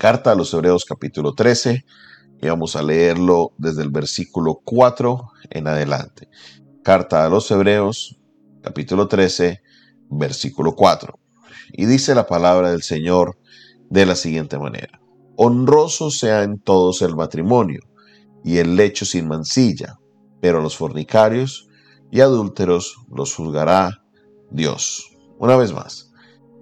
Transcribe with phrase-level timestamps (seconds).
[0.00, 1.84] Carta a los Hebreos capítulo 13
[2.40, 6.30] y vamos a leerlo desde el versículo 4 en adelante.
[6.82, 8.18] Carta a los Hebreos
[8.62, 9.60] capítulo 13
[10.08, 11.18] versículo 4.
[11.74, 13.36] Y dice la palabra del Señor
[13.90, 15.02] de la siguiente manera.
[15.36, 17.82] Honroso sea en todos el matrimonio
[18.42, 19.98] y el lecho sin mancilla,
[20.40, 21.68] pero los fornicarios
[22.10, 24.02] y adúlteros los juzgará
[24.50, 25.10] Dios.
[25.38, 26.10] Una vez más,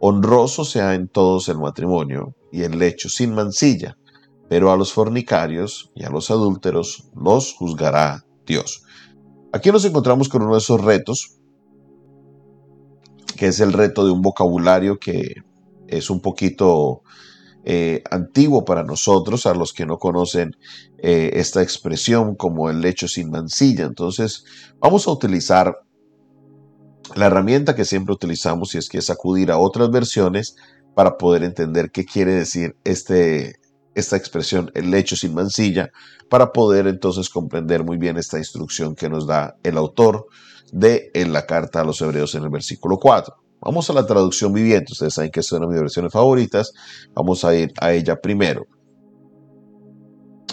[0.00, 3.96] honroso sea en todos el matrimonio y el lecho sin mancilla,
[4.48, 8.82] pero a los fornicarios y a los adúlteros los juzgará Dios.
[9.52, 11.38] Aquí nos encontramos con uno de esos retos,
[13.36, 15.42] que es el reto de un vocabulario que
[15.88, 17.02] es un poquito
[17.64, 20.56] eh, antiguo para nosotros, a los que no conocen
[20.98, 23.84] eh, esta expresión como el lecho sin mancilla.
[23.84, 24.44] Entonces,
[24.78, 25.74] vamos a utilizar
[27.14, 30.56] la herramienta que siempre utilizamos y es que es acudir a otras versiones
[30.96, 33.56] para poder entender qué quiere decir este,
[33.94, 35.90] esta expresión, el lecho sin mancilla,
[36.30, 40.24] para poder entonces comprender muy bien esta instrucción que nos da el autor
[40.72, 43.34] de en la carta a los hebreos en el versículo 4.
[43.60, 44.92] Vamos a la traducción viviente.
[44.92, 46.72] Ustedes saben que es una de mis versiones favoritas.
[47.12, 48.66] Vamos a ir a ella primero.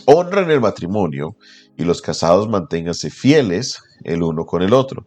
[0.05, 1.38] Honran el matrimonio
[1.78, 5.05] y los casados manténganse fieles el uno con el otro.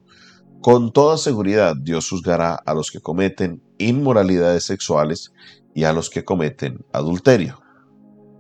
[0.61, 5.33] Con toda seguridad Dios juzgará a los que cometen inmoralidades sexuales
[5.75, 7.61] y a los que cometen adulterio.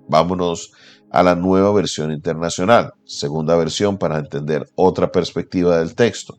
[0.08, 0.72] Vámonos
[1.10, 6.38] a la nueva versión internacional, segunda versión para entender otra perspectiva del texto.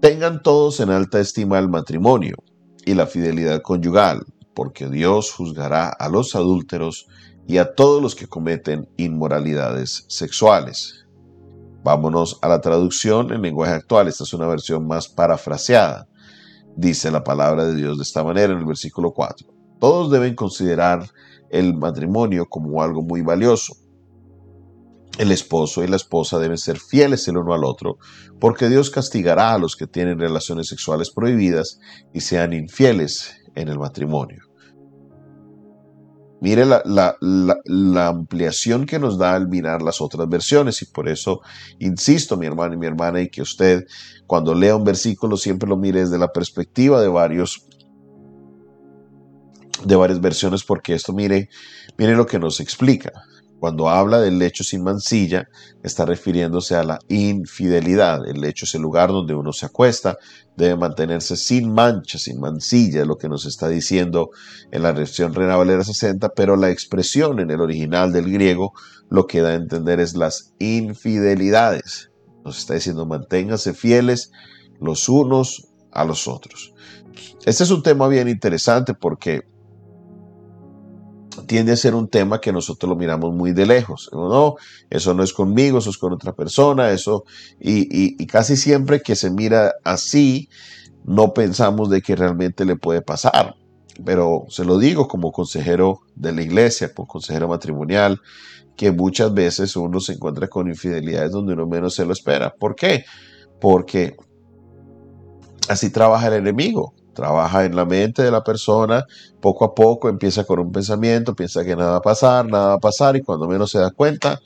[0.00, 2.36] Tengan todos en alta estima el matrimonio
[2.84, 7.08] y la fidelidad conyugal, porque Dios juzgará a los adúlteros
[7.46, 11.07] y a todos los que cometen inmoralidades sexuales.
[11.88, 14.08] Vámonos a la traducción en lenguaje actual.
[14.08, 16.06] Esta es una versión más parafraseada.
[16.76, 19.48] Dice la palabra de Dios de esta manera en el versículo 4.
[19.80, 21.08] Todos deben considerar
[21.48, 23.72] el matrimonio como algo muy valioso,
[25.16, 27.96] el esposo y la esposa deben ser fieles el uno al otro,
[28.38, 31.80] porque Dios castigará a los que tienen relaciones sexuales prohibidas
[32.12, 34.47] y sean infieles en el matrimonio.
[36.40, 37.16] Mire la,
[38.08, 41.40] ampliación que nos da al mirar las otras versiones y por eso
[41.80, 43.86] insisto, mi hermano y mi hermana, y que usted
[44.26, 47.66] cuando lea un versículo siempre lo mire desde la perspectiva de varios
[49.84, 51.48] de varias versiones porque esto mire,
[51.96, 53.12] mire lo que nos explica.
[53.60, 55.48] Cuando habla del lecho sin mancilla,
[55.82, 58.26] está refiriéndose a la infidelidad.
[58.28, 60.16] El lecho es el lugar donde uno se acuesta,
[60.56, 64.30] debe mantenerse sin mancha, sin mancilla, lo que nos está diciendo
[64.70, 68.72] en la versión Reina Valera 60, pero la expresión en el original del griego
[69.10, 72.10] lo que da a entender es las infidelidades.
[72.44, 74.30] Nos está diciendo manténganse fieles
[74.80, 76.74] los unos a los otros.
[77.44, 79.42] Este es un tema bien interesante porque
[81.48, 84.08] tiende a ser un tema que nosotros lo miramos muy de lejos.
[84.12, 84.54] No,
[84.88, 87.24] eso no es conmigo, eso es con otra persona, eso,
[87.58, 90.48] y, casi siempre que se mira así,
[91.04, 93.56] no pensamos de que realmente le puede pasar.
[94.04, 98.20] Pero se lo digo como consejero de la iglesia, como consejero matrimonial,
[98.76, 102.54] que muchas veces uno se encuentra con infidelidades donde uno menos se lo espera.
[102.54, 103.04] ¿Por qué?
[103.60, 104.14] Porque
[105.68, 109.04] así trabaja el enemigo trabaja en la mente de la persona,
[109.40, 112.74] poco a poco empieza con un pensamiento, piensa que nada va a pasar, nada va
[112.74, 114.40] a pasar y cuando menos se da cuenta,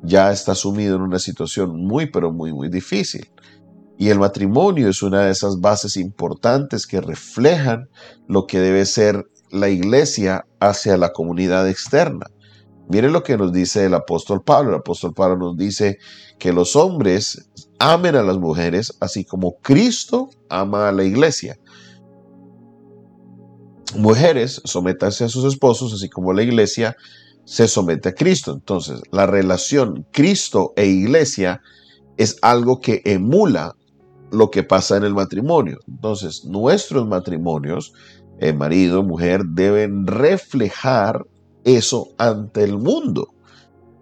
[0.00, 3.28] ya está sumido en una situación muy, pero muy, muy difícil.
[3.98, 7.88] Y el matrimonio es una de esas bases importantes que reflejan
[8.28, 12.26] lo que debe ser la iglesia hacia la comunidad externa.
[12.88, 14.70] Miren lo que nos dice el apóstol Pablo.
[14.70, 15.98] El apóstol Pablo nos dice
[16.38, 17.50] que los hombres
[17.80, 21.58] amen a las mujeres así como Cristo ama a la iglesia.
[23.96, 26.96] Mujeres, someterse a sus esposos, así como la iglesia
[27.44, 28.52] se somete a Cristo.
[28.52, 31.60] Entonces, la relación Cristo e iglesia
[32.16, 33.76] es algo que emula
[34.30, 35.78] lo que pasa en el matrimonio.
[35.86, 37.92] Entonces, nuestros matrimonios,
[38.40, 41.24] eh, marido, mujer, deben reflejar
[41.64, 43.33] eso ante el mundo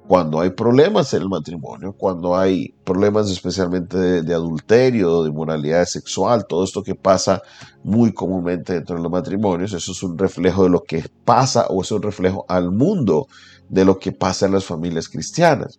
[0.06, 6.46] cuando hay problemas en el matrimonio, cuando hay problemas especialmente de, adulterio, de moralidad sexual,
[6.46, 7.40] todo esto que pasa
[7.84, 11.82] muy comúnmente dentro de los matrimonios, eso es un reflejo de lo que pasa o
[11.82, 13.28] es un reflejo al mundo
[13.68, 15.78] de lo que pasa en las familias cristianas.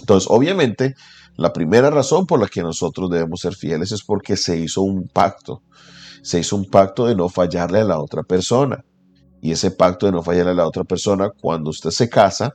[0.00, 0.94] Entonces, obviamente,
[1.36, 5.06] la primera razón por la que nosotros debemos ser fieles es porque se hizo un
[5.06, 5.62] pacto.
[6.22, 8.84] Se hizo un pacto de no fallarle a la otra persona.
[9.40, 12.54] Y ese pacto de no fallar a la otra persona, cuando usted se casa,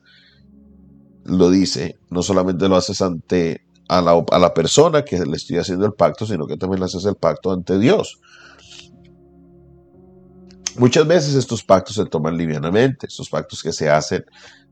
[1.25, 5.93] lo dice, no solamente lo haces ante a la, persona que le estoy haciendo el
[5.93, 8.19] pacto, sino que también le haces el pacto ante Dios.
[10.77, 14.25] Muchas veces estos pactos se toman livianamente, estos pactos que se hacen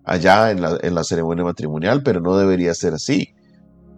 [0.04, 3.36] allá en la, en la ceremonia matrimonial, pero no debería ser así.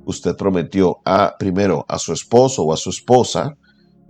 [0.05, 3.55] Usted prometió a, primero, a su esposo o a su esposa,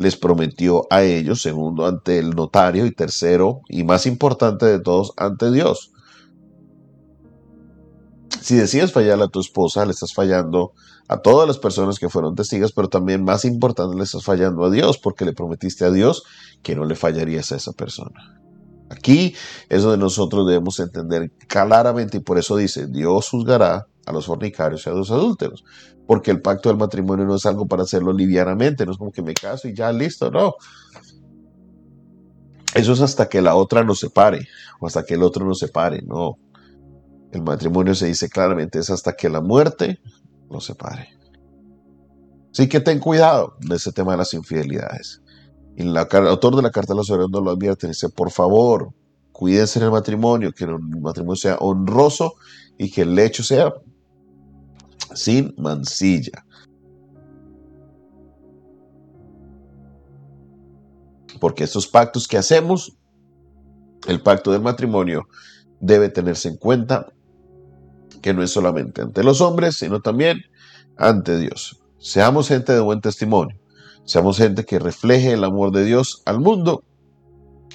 [0.04, 5.14] les prometió a ellos, segundo, ante el notario y tercero, y más importante de todos,
[5.18, 5.92] ante Dios.
[8.42, 10.74] Si decides fallar a tu esposa, le estás fallando
[11.08, 14.70] a todas las personas que fueron testigos, pero también más importante, le estás fallando a
[14.70, 16.24] Dios, porque le prometiste a Dios
[16.62, 18.40] que no le fallarías a esa persona.
[18.90, 19.34] Aquí
[19.70, 24.86] es donde nosotros debemos entender claramente, y por eso dice, Dios juzgará a los fornicarios
[24.86, 25.64] y a los adúlteros,
[26.06, 29.22] porque el pacto del matrimonio no es algo para hacerlo livianamente, no es como que
[29.22, 30.56] me caso y ya listo, no.
[32.74, 34.48] Eso es hasta que la otra nos separe,
[34.80, 36.38] o hasta que el otro nos separe, no.
[37.32, 40.00] El matrimonio se dice claramente, es hasta que la muerte
[40.50, 41.10] nos separe.
[42.52, 45.22] Así que ten cuidado de ese tema de las infidelidades.
[45.76, 48.94] Y el autor de la carta de los no lo advierte, dice, por favor,
[49.32, 52.36] cuídense en el matrimonio, que el matrimonio sea honroso
[52.78, 53.74] y que el lecho sea
[55.16, 56.46] sin mancilla.
[61.40, 62.98] Porque estos pactos que hacemos,
[64.08, 65.28] el pacto del matrimonio,
[65.80, 67.12] debe tenerse en cuenta
[68.22, 70.42] que no es solamente ante los hombres, sino también
[70.98, 71.82] ante Dios.
[72.00, 73.60] Seamos gente de buen testimonio,
[74.06, 76.84] seamos gente que refleje el amor de Dios al mundo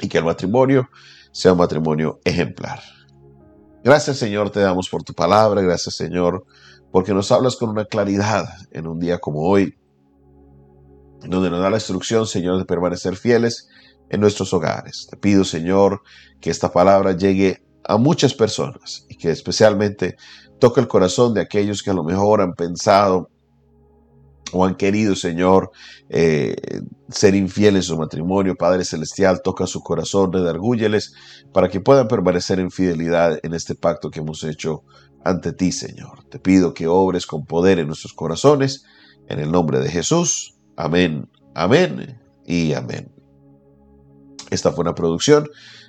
[0.01, 0.89] y que el matrimonio
[1.33, 2.81] sea un matrimonio ejemplar.
[3.85, 6.45] Gracias Señor te damos por tu palabra, gracias Señor
[6.91, 9.77] porque nos hablas con una claridad en un día como hoy,
[11.27, 13.69] donde nos da la instrucción Señor de permanecer fieles
[14.09, 15.07] en nuestros hogares.
[15.11, 16.03] Te pido Señor
[16.41, 20.17] que esta palabra llegue a muchas personas y que especialmente
[20.59, 23.31] toque el corazón de aquellos que a lo mejor han pensado
[24.53, 25.71] o han querido, Señor,
[26.09, 26.57] eh,
[27.11, 28.57] ser infieles en su matrimonio.
[28.57, 31.15] Padre Celestial, toca su corazón, redargúyeles
[31.53, 34.85] para que puedan permanecer en fidelidad en este pacto que hemos hecho
[35.25, 36.25] ante ti, Señor.
[36.31, 38.85] Te pido que obres con poder en nuestros corazones,
[39.29, 40.55] en el nombre de Jesús.
[40.77, 43.18] Amén, amén y amén.
[44.51, 45.49] Esta fue una producción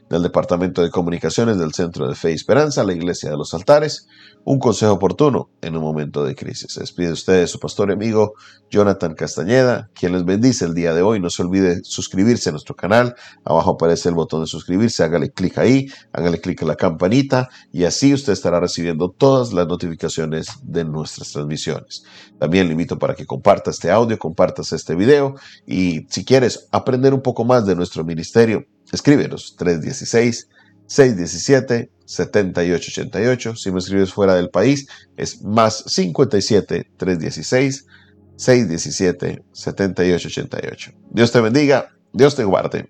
[0.10, 4.08] del Departamento de Comunicaciones del Centro de Fe y Esperanza, la Iglesia de los Altares,
[4.44, 6.74] un consejo oportuno en un momento de crisis.
[6.74, 8.34] Se despide usted su pastor y amigo
[8.72, 11.20] Jonathan Castañeda, quien les bendice el día de hoy.
[11.20, 13.16] No se olvide suscribirse a nuestro canal.
[13.46, 15.04] Abajo aparece el botón de suscribirse.
[15.04, 19.68] Hágale clic ahí, hágale clic en la campanita y así usted estará recibiendo todas las
[19.68, 22.04] notificaciones de nuestras transmisiones.
[22.40, 25.36] También le invito para que comparta este audio, compartas este video
[25.68, 28.49] y si quieres aprender un poco más de nuestro ministerio,
[28.92, 30.50] escríbenos 316
[30.88, 33.56] 617 7888.
[33.56, 37.86] Si me escribes fuera del país, es más 57 316
[38.36, 40.92] 617 7888.
[41.12, 42.90] Dios te bendiga, Dios te guarde.